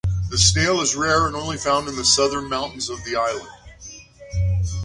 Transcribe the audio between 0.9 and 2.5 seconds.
rare and only found on the southern